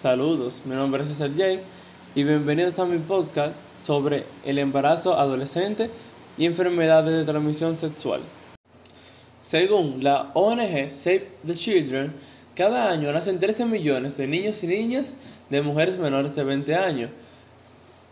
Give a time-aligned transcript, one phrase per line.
[0.00, 1.60] Saludos, mi nombre es César J
[2.14, 3.54] y bienvenidos a mi podcast
[3.84, 5.90] sobre el embarazo adolescente
[6.38, 8.22] y enfermedades de transmisión sexual.
[9.44, 12.14] Según la ONG Save the Children,
[12.54, 15.12] cada año nacen 13 millones de niños y niñas
[15.50, 17.10] de mujeres menores de 20 años.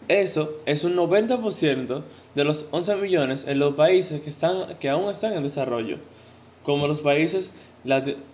[0.09, 2.03] Eso es un 90%
[2.35, 5.97] de los 11 millones en los países que, están, que aún están en desarrollo,
[6.65, 7.51] como los países,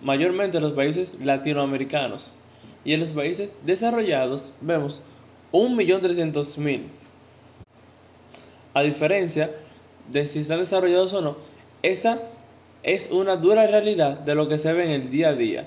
[0.01, 2.33] mayormente los países latinoamericanos.
[2.83, 5.01] Y en los países desarrollados vemos
[5.51, 6.81] 1.300.000.
[8.73, 9.51] A diferencia
[10.11, 11.37] de si están desarrollados o no,
[11.81, 12.19] esa
[12.83, 15.65] es una dura realidad de lo que se ve en el día a día.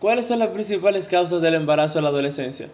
[0.00, 2.68] ¿Cuáles son las principales causas del embarazo en la adolescencia?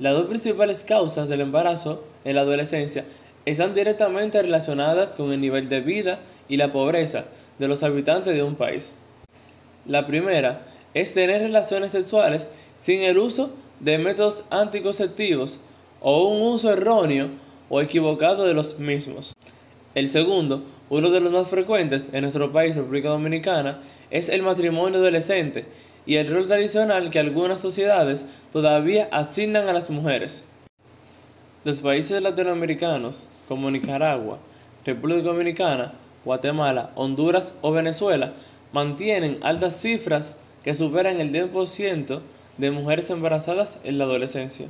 [0.00, 3.04] Las dos principales causas del embarazo en la adolescencia
[3.44, 7.26] están directamente relacionadas con el nivel de vida y la pobreza
[7.58, 8.92] de los habitantes de un país.
[9.86, 12.46] La primera es tener relaciones sexuales
[12.78, 13.50] sin el uso
[13.80, 15.58] de métodos anticonceptivos
[16.00, 17.28] o un uso erróneo
[17.68, 19.34] o equivocado de los mismos.
[19.94, 23.80] El segundo, uno de los más frecuentes en nuestro país, República Dominicana,
[24.10, 25.66] es el matrimonio adolescente
[26.06, 30.44] y el rol tradicional que algunas sociedades todavía asignan a las mujeres.
[31.64, 34.38] Los países latinoamericanos, como Nicaragua,
[34.86, 35.92] República Dominicana,
[36.24, 38.32] Guatemala, Honduras o Venezuela,
[38.72, 42.20] mantienen altas cifras que superan el 10%
[42.58, 44.66] de mujeres embarazadas en la adolescencia.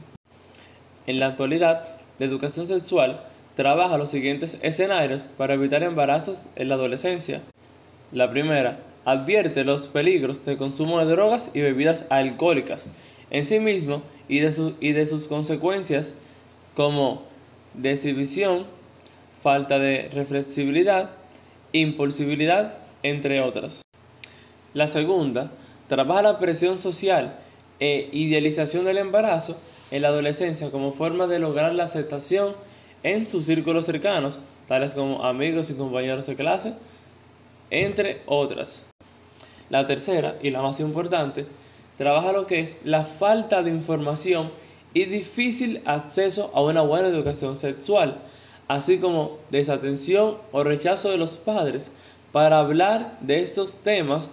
[1.06, 3.22] En la actualidad, la educación sexual
[3.56, 7.41] trabaja los siguientes escenarios para evitar embarazos en la adolescencia.
[8.12, 12.86] La primera, advierte los peligros del consumo de drogas y bebidas alcohólicas
[13.31, 16.14] en sí mismo y de, y de sus consecuencias
[16.75, 17.22] como
[17.75, 18.66] deshibición,
[19.42, 21.11] falta de reflexibilidad,
[21.72, 23.83] impulsibilidad, entre otras.
[24.75, 25.50] La segunda,
[25.89, 27.36] trabaja la presión social
[27.81, 29.56] e idealización del embarazo
[29.91, 32.54] en la adolescencia como forma de lograr la aceptación
[33.03, 36.75] en sus círculos cercanos, tales como amigos y compañeros de clase,
[37.71, 38.84] entre otras.
[39.71, 41.47] La tercera, y la más importante,
[41.97, 44.50] trabaja lo que es la falta de información
[44.94, 48.19] y difícil acceso a una buena educación sexual,
[48.66, 51.91] así como desatención o rechazo de los padres
[52.32, 54.31] para hablar de estos temas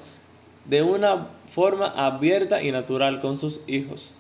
[0.66, 4.14] de una forma abierta y natural con sus hijos.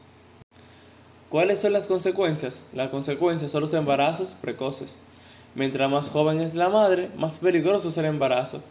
[1.29, 2.61] ¿Cuáles son las consecuencias?
[2.73, 4.89] Las consecuencias son los embarazos precoces.
[5.55, 8.61] Mientras más joven es la madre, más peligroso es el embarazo.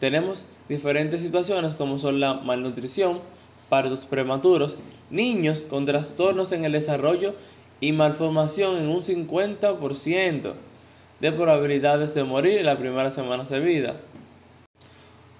[0.00, 3.20] Tenemos diferentes situaciones como son la malnutrición,
[3.68, 4.76] partos prematuros,
[5.10, 7.34] niños con trastornos en el desarrollo
[7.80, 10.52] y malformación en un 50%
[11.20, 13.96] de probabilidades de morir en las primeras semanas de vida.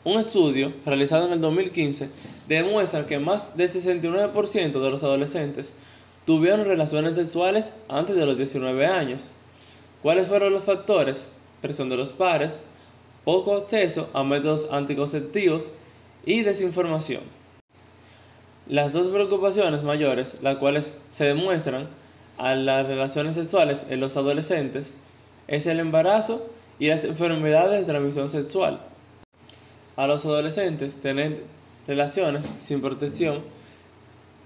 [0.04, 2.08] Un estudio realizado en el 2015
[2.46, 5.72] demuestra que más del 69% de los adolescentes
[6.24, 9.22] tuvieron relaciones sexuales antes de los 19 años.
[10.00, 11.26] ¿Cuáles fueron los factores?
[11.60, 12.60] Presión de los pares,
[13.24, 15.68] poco acceso a métodos anticonceptivos
[16.24, 17.22] y desinformación.
[18.68, 21.88] Las dos preocupaciones mayores, las cuales se demuestran
[22.36, 24.92] a las relaciones sexuales en los adolescentes,
[25.48, 26.48] es el embarazo
[26.78, 28.80] y las enfermedades de transmisión sexual.
[29.98, 31.42] A los adolescentes tener
[31.88, 33.40] relaciones sin protección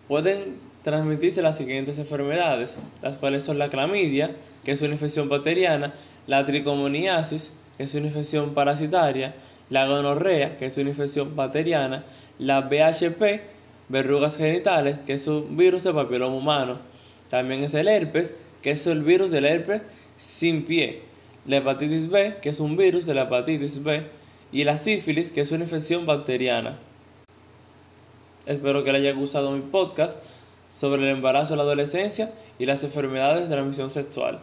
[0.08, 4.30] pueden transmitirse las siguientes enfermedades, las cuales son la clamidia,
[4.64, 5.92] que es una infección bacteriana,
[6.26, 9.34] la tricomoniasis, que es una infección parasitaria,
[9.68, 12.02] la gonorrea, que es una infección bacteriana,
[12.38, 13.42] la BHP,
[13.90, 16.78] verrugas genitales, que es un virus de papiloma humano.
[17.28, 19.82] También es el herpes, que es el virus del herpes
[20.16, 21.02] sin pie.
[21.44, 24.21] La hepatitis B, que es un virus de la hepatitis B.
[24.52, 26.78] Y la sífilis, que es una infección bacteriana.
[28.46, 30.18] Espero que les haya gustado mi podcast
[30.70, 34.40] sobre el embarazo la adolescencia y las enfermedades de transmisión sexual.